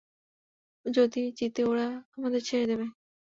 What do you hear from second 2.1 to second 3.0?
আমাদের ছেড়ে দেবে।